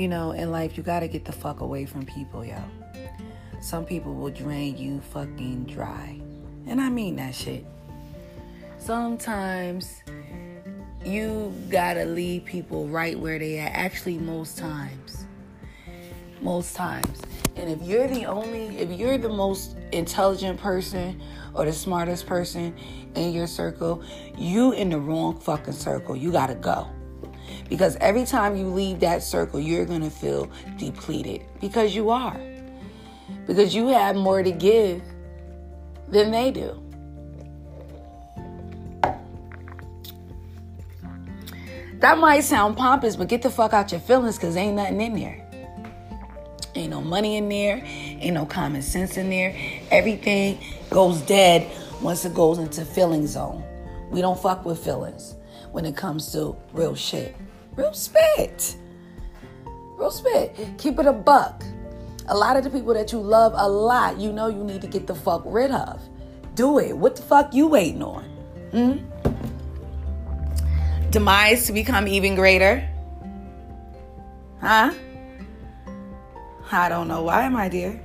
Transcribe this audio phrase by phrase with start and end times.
[0.00, 2.56] you know, in life, you gotta get the fuck away from people, yo.
[3.60, 6.18] Some people will drain you fucking dry.
[6.66, 7.66] And I mean that shit.
[8.78, 10.02] Sometimes
[11.04, 13.70] you gotta leave people right where they are.
[13.74, 15.26] Actually, most times.
[16.40, 17.20] Most times.
[17.56, 21.20] And if you're the only, if you're the most intelligent person
[21.52, 22.74] or the smartest person
[23.16, 24.02] in your circle,
[24.38, 26.16] you in the wrong fucking circle.
[26.16, 26.88] You gotta go.
[27.68, 31.42] Because every time you leave that circle, you're gonna feel depleted.
[31.60, 32.38] Because you are.
[33.46, 35.02] Because you have more to give
[36.08, 36.82] than they do.
[42.00, 45.14] That might sound pompous, but get the fuck out your feelings because ain't nothing in
[45.14, 45.46] there.
[46.74, 49.54] Ain't no money in there, ain't no common sense in there.
[49.90, 51.70] Everything goes dead
[52.00, 53.62] once it goes into feeling zone.
[54.10, 55.34] We don't fuck with feelings
[55.72, 57.36] when it comes to real shit.
[57.76, 58.76] Real spit.
[59.98, 60.56] Real spit.
[60.78, 61.62] Keep it a buck.
[62.28, 64.86] A lot of the people that you love a lot, you know you need to
[64.86, 66.00] get the fuck rid of.
[66.54, 66.96] Do it.
[66.96, 68.24] What the fuck you waiting on?
[68.70, 68.98] Hmm?
[71.10, 72.88] Demise to become even greater?
[74.60, 74.92] Huh?
[76.70, 78.00] I don't know why, my dear.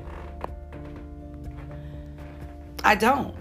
[2.84, 3.36] I don't.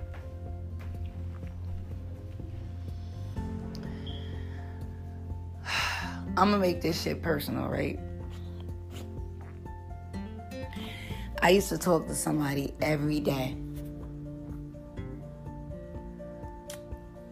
[6.36, 7.98] I'm gonna make this shit personal, right?
[11.40, 13.56] I used to talk to somebody every day.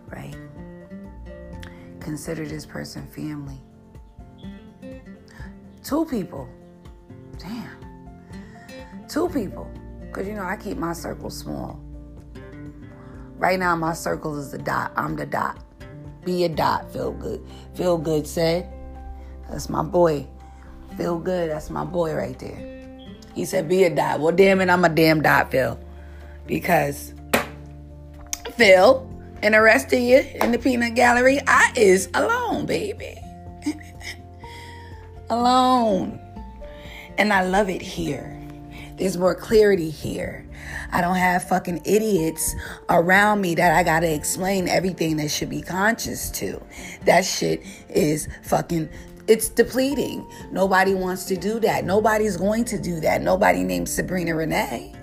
[0.06, 0.36] Right?
[1.98, 3.58] Consider this person family.
[5.82, 6.48] Two people.
[7.38, 7.76] Damn.
[9.08, 9.68] Two people.
[10.00, 11.80] Because, you know, I keep my circle small.
[13.36, 14.92] Right now, my circle is the dot.
[14.94, 15.64] I'm the dot.
[16.24, 16.92] Be a dot.
[16.92, 17.44] Feel good.
[17.74, 18.72] Feel good said.
[19.50, 20.26] That's my boy.
[20.96, 21.50] Feel good.
[21.50, 22.72] That's my boy right there.
[23.34, 24.20] He said, be a dot.
[24.20, 25.78] Well, damn it, I'm a damn dot, Phil.
[26.46, 27.14] Because
[28.56, 29.08] Phil
[29.42, 33.18] and the rest of you in the peanut gallery, I is alone, baby.
[35.30, 36.20] alone.
[37.18, 38.38] And I love it here.
[38.96, 40.46] There's more clarity here.
[40.92, 42.54] I don't have fucking idiots
[42.90, 46.62] around me that I gotta explain everything that should be conscious to.
[47.06, 48.90] That shit is fucking
[49.26, 50.28] it's depleting.
[50.50, 51.84] Nobody wants to do that.
[51.84, 53.22] Nobody's going to do that.
[53.22, 54.94] Nobody named Sabrina Renee,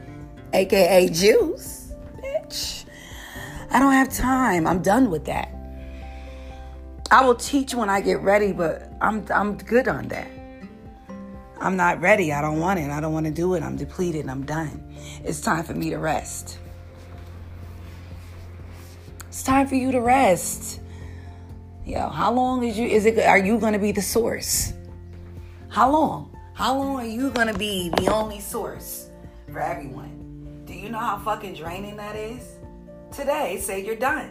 [0.53, 1.93] aka Juice.
[2.17, 2.85] Bitch.
[3.71, 4.67] I don't have time.
[4.67, 5.53] I'm done with that.
[7.11, 10.27] I will teach when I get ready, but I'm I'm good on that.
[11.59, 12.31] I'm not ready.
[12.31, 12.89] I don't want it.
[12.89, 13.63] I don't want to do it.
[13.63, 14.29] I'm depleted.
[14.29, 14.95] I'm done.
[15.23, 16.57] It's time for me to rest.
[19.27, 20.78] It's time for you to rest.
[21.89, 24.73] Yo, how long is you is it are you gonna be the source?
[25.69, 26.31] How long?
[26.53, 29.09] How long are you gonna be the only source
[29.51, 30.61] for everyone?
[30.65, 32.59] Do you know how fucking draining that is?
[33.11, 34.29] Today, say you're done.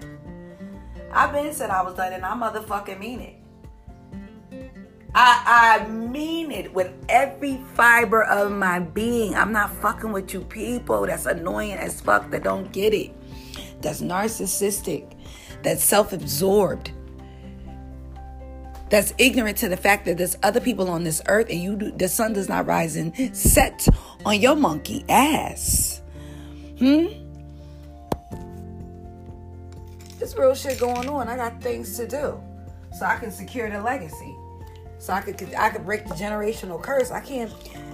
[1.13, 3.35] I've been said I was done and I motherfucking mean it.
[5.13, 9.35] I, I mean it with every fiber of my being.
[9.35, 13.11] I'm not fucking with you people that's annoying as fuck that don't get it.
[13.83, 15.17] That's narcissistic.
[15.65, 16.93] That's self absorbed
[18.91, 21.91] that's ignorant to the fact that there's other people on this earth and you do,
[21.93, 23.87] the sun does not rise and set
[24.25, 26.03] on your monkey ass.
[26.79, 27.07] Hmm?
[30.19, 31.29] This real shit going on.
[31.29, 32.41] I got things to do.
[32.99, 34.35] So I can secure the legacy.
[34.99, 37.11] So I could I could break the generational curse.
[37.11, 37.53] I can't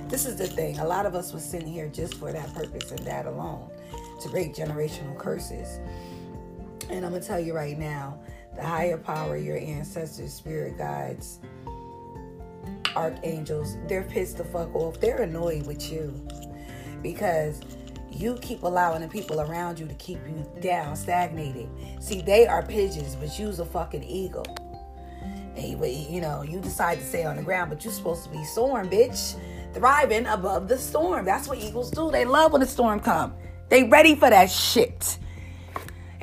[0.09, 0.78] this is the thing.
[0.78, 3.69] A lot of us was sitting here just for that purpose and that alone.
[4.22, 5.81] To break generational curses.
[6.88, 8.19] And I'm gonna tell you right now,
[8.57, 11.41] the higher power, your ancestors, spirit guides,
[12.97, 15.01] archangels, they're pissed the fuck off.
[15.01, 16.15] They're annoyed with you
[17.03, 17.61] because
[18.11, 21.69] you keep allowing the people around you to keep you down, stagnated.
[22.01, 24.47] See, they are pigeons, but you's a fucking eagle.
[25.57, 28.45] You, you know, you decide to stay on the ground, but you're supposed to be
[28.45, 29.37] soaring, bitch.
[29.73, 31.25] Thriving above the storm.
[31.25, 32.11] That's what eagles do.
[32.11, 33.35] They love when the storm come.
[33.69, 35.19] They ready for that shit.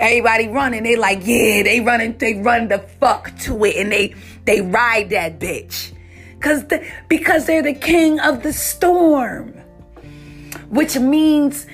[0.01, 4.15] Everybody running, they like, yeah, they running, they run the fuck to it and they
[4.45, 5.93] they ride that bitch.
[6.39, 9.53] Cause the, because they're the king of the storm.
[10.69, 11.67] Which means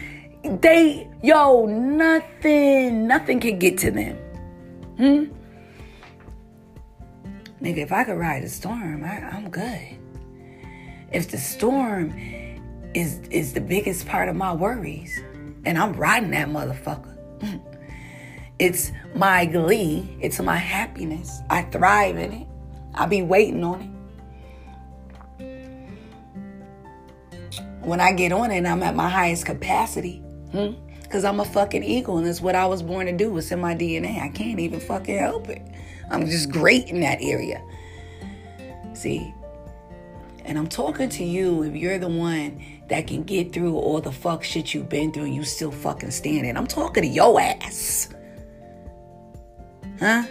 [0.44, 4.18] they, yo, nothing, nothing can get to them.
[4.98, 5.24] Hmm?
[7.64, 9.98] Nigga, if I could ride a storm, I, I'm good.
[11.14, 12.14] If the storm
[12.94, 15.18] is is the biggest part of my worries,
[15.64, 17.16] and I'm riding that motherfucker.
[18.60, 20.18] It's my glee.
[20.20, 21.42] It's my happiness.
[21.50, 22.48] I thrive in it.
[22.94, 23.98] I be waiting on it.
[27.88, 30.18] when I get on it I'm at my highest capacity.
[30.52, 30.74] Hmm?
[31.10, 33.38] Cause I'm a fucking eagle and it's what I was born to do.
[33.38, 34.22] It's in my DNA.
[34.22, 35.62] I can't even fucking help it.
[36.12, 37.64] I'm just great in that area.
[38.94, 39.34] See?
[40.44, 44.12] And I'm talking to you if you're the one that can get through all the
[44.12, 46.58] fuck shit you've been through and you still fucking standing.
[46.58, 48.10] I'm talking to your ass.
[50.00, 50.24] Huh?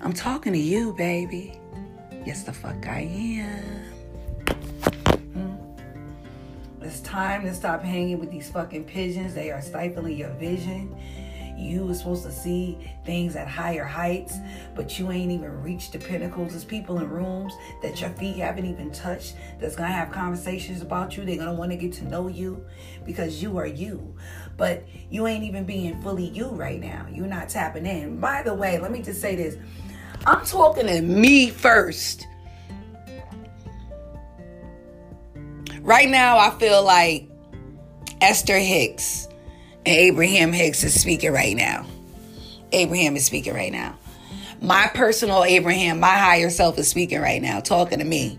[0.00, 1.60] I'm talking to you, baby.
[2.24, 3.84] Yes, the fuck I am.
[5.34, 6.82] Hmm.
[6.82, 9.34] It's time to stop hanging with these fucking pigeons.
[9.34, 10.96] They are stifling your vision.
[11.60, 14.38] You were supposed to see things at higher heights,
[14.74, 16.52] but you ain't even reached the pinnacles.
[16.52, 17.52] There's people in rooms
[17.82, 21.24] that your feet haven't even touched that's gonna have conversations about you.
[21.24, 22.64] They're gonna wanna get to know you
[23.04, 24.16] because you are you.
[24.56, 27.06] But you ain't even being fully you right now.
[27.12, 28.18] You're not tapping in.
[28.20, 29.56] By the way, let me just say this
[30.26, 32.26] I'm talking to me first.
[35.80, 37.28] Right now, I feel like
[38.20, 39.28] Esther Hicks
[39.90, 41.84] and Abraham Hicks is speaking right now.
[42.70, 43.98] Abraham is speaking right now.
[44.62, 48.38] My personal Abraham, my higher self is speaking right now, talking to me.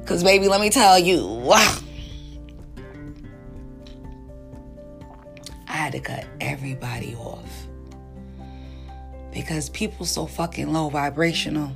[0.00, 1.78] Because, baby, let me tell you, wow.
[5.66, 7.66] I had to cut everybody off.
[9.32, 11.74] Because people so fucking low vibrational.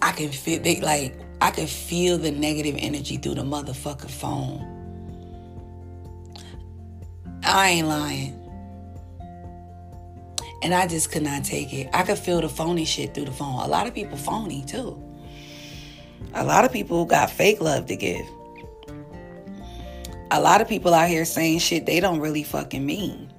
[0.00, 4.79] I can feel they like I can feel the negative energy through the motherfucking phone.
[7.50, 8.36] I ain't lying.
[10.62, 11.88] And I just could not take it.
[11.92, 13.60] I could feel the phony shit through the phone.
[13.60, 15.02] A lot of people phony too.
[16.34, 18.26] A lot of people got fake love to give.
[20.30, 23.32] A lot of people out here saying shit they don't really fucking mean.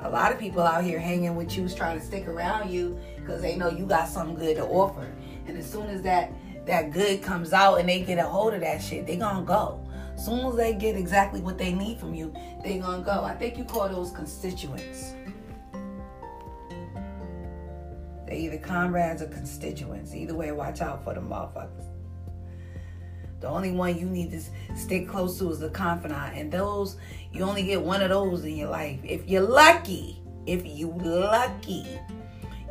[0.00, 3.40] A lot of people out here hanging with you, trying to stick around you because
[3.40, 5.06] they know you got something good to offer.
[5.46, 6.32] And as soon as that
[6.66, 9.83] that good comes out and they get a hold of that shit, they gonna go.
[10.16, 12.32] Soon as they get exactly what they need from you,
[12.62, 13.24] they gonna go.
[13.24, 15.14] I think you call those constituents.
[18.26, 20.14] They either comrades or constituents.
[20.14, 21.84] Either way, watch out for the motherfuckers.
[23.40, 24.40] The only one you need to
[24.74, 26.34] stick close to is the confidant.
[26.34, 26.96] And those,
[27.30, 28.98] you only get one of those in your life.
[29.04, 32.00] If you're lucky, if you lucky,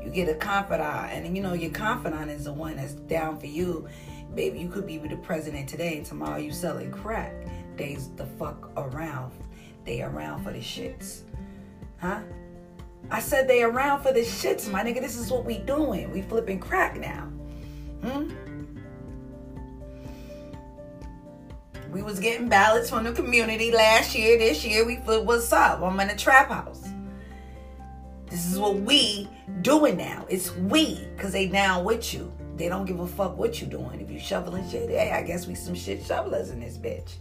[0.04, 3.46] you get a confidant, and you know your confidant is the one that's down for
[3.46, 3.88] you.
[4.36, 7.34] Baby, you could be with the president today, tomorrow you selling crack.
[7.78, 9.32] Days the fuck around.
[9.86, 11.22] They around for the shits.
[12.00, 12.22] Huh?
[13.12, 15.02] I said they around for the shits, my nigga.
[15.02, 16.12] This is what we doing.
[16.12, 17.30] We flipping crack now.
[18.02, 18.32] Hmm?
[21.92, 24.40] We was getting ballots from the community last year.
[24.40, 25.82] This year we flip what's up.
[25.82, 26.90] I'm in a trap house.
[28.32, 29.30] This is what we
[29.62, 30.26] doing now.
[30.28, 32.34] It's we, cause they down with you.
[32.56, 34.00] They don't give a fuck what you doing.
[34.00, 37.14] If you're shoveling shit, hey, I guess we some shit shovelers in this bitch.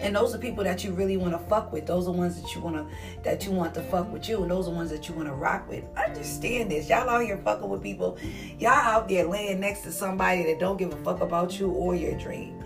[0.00, 1.86] And those are people that you really want to fuck with.
[1.86, 2.86] Those are ones that you want to
[3.22, 5.34] that you want to fuck with you, and those are ones that you want to
[5.34, 5.84] rock with.
[5.96, 8.18] Understand this, y'all out here fucking with people.
[8.58, 11.94] Y'all out there laying next to somebody that don't give a fuck about you or
[11.94, 12.62] your dream.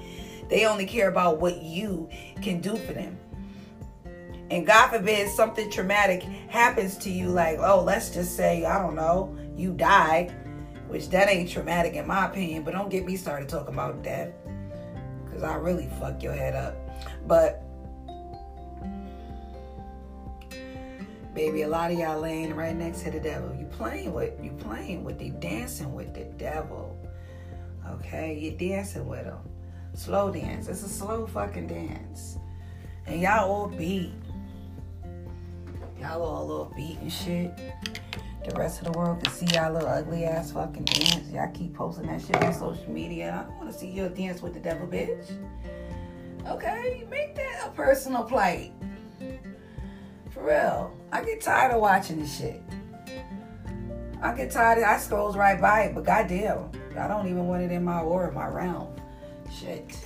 [0.48, 2.08] They only care about what you
[2.40, 3.18] can do for them
[4.50, 8.94] and God forbid something traumatic happens to you, like, oh, let's just say, I don't
[8.94, 10.32] know, you died,
[10.94, 14.30] which that ain't traumatic in my opinion, but don't get me started talking about death,
[15.24, 16.76] because I really fuck your head up.
[17.26, 17.64] But,
[21.34, 23.52] baby, a lot of y'all laying right next to the devil.
[23.58, 26.96] You playing with, you playing with, the dancing with the devil.
[27.90, 29.40] Okay, you dancing with him.
[29.94, 30.68] Slow dance.
[30.68, 32.38] It's a slow fucking dance.
[33.08, 34.12] And y'all all beat
[36.00, 37.50] Y'all all little beat and shit.
[38.44, 41.30] The rest of the world can see y'all little ugly ass fucking dance.
[41.32, 43.32] Y'all keep posting that shit on social media.
[43.32, 45.30] I don't want to see you dance with the devil, bitch.
[46.46, 48.72] Okay, make that a personal plate.
[50.30, 50.94] For real.
[51.10, 52.60] I get tired of watching this shit.
[54.20, 57.62] I get tired of I scrolls right by it, but goddamn, I don't even want
[57.62, 58.94] it in my aura, my realm.
[59.58, 59.98] Shit.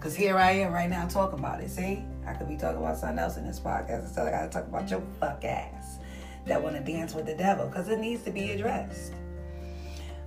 [0.00, 1.70] Cause here I am right now talking about it.
[1.70, 2.04] See?
[2.26, 4.02] I could be talking about something else in this podcast.
[4.02, 5.98] Instead, I gotta talk about your fuck ass
[6.46, 9.12] that wanna dance with the devil, cause it needs to be addressed.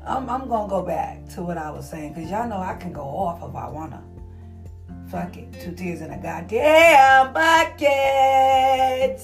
[0.06, 2.94] I'm, I'm gonna go back to what I was saying, cause y'all know I can
[2.94, 4.04] go off if I wanna.
[5.10, 5.54] Fuck it.
[5.62, 9.22] Two tears in a goddamn bucket.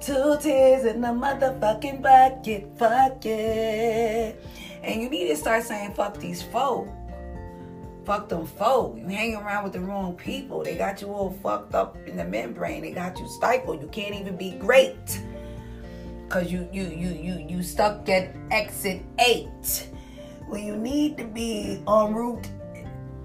[0.00, 2.70] Two tears in the motherfucking bucket.
[2.78, 4.44] Fuck it.
[4.82, 6.88] And you need to start saying fuck these folk
[8.10, 8.96] fuck them folk.
[8.96, 10.64] You hang around with the wrong people.
[10.64, 12.82] They got you all fucked up in the membrane.
[12.82, 13.80] They got you stifled.
[13.80, 15.20] You can't even be great.
[16.30, 19.88] Cause you you you you you stuck at exit eight
[20.46, 22.48] when you need to be on Route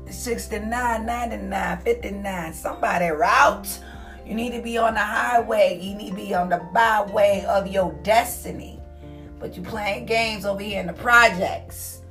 [0.10, 3.80] 69, 99, 59, somebody route.
[4.26, 5.80] You need to be on the highway.
[5.80, 8.80] You need to be on the byway of your destiny.
[9.40, 12.02] But you playing games over here in the projects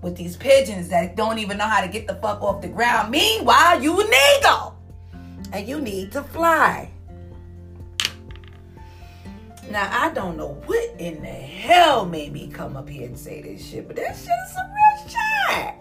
[0.00, 3.10] with these pigeons that don't even know how to get the fuck off the ground.
[3.10, 4.78] Meanwhile, you an eagle.
[5.52, 6.92] And you need to fly.
[9.70, 13.42] Now I don't know what in the hell made me come up here and say
[13.42, 15.74] this shit, but that shit is some real shit.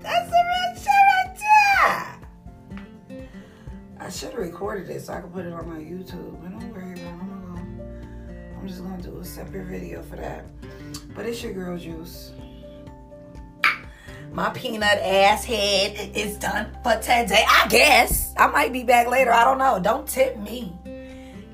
[0.00, 1.36] That's some real shit right
[3.08, 3.28] there.
[3.98, 6.40] I should have recorded this so I could put it on my YouTube.
[6.40, 7.60] But don't worry about it.
[8.56, 10.44] I'm just gonna do a separate video for that.
[11.14, 12.32] But it's your girl juice.
[14.32, 17.44] My peanut ass head is done for today.
[17.48, 18.32] I guess.
[18.38, 19.32] I might be back later.
[19.32, 19.80] I don't know.
[19.82, 20.79] Don't tip me.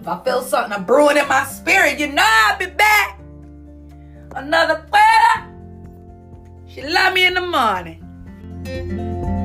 [0.07, 3.19] If I feel something brewing in my spirit, you know I'll be back.
[4.37, 5.53] Another player.
[6.69, 9.36] She love me in the morning.